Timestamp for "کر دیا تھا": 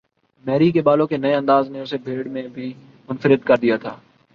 3.43-3.95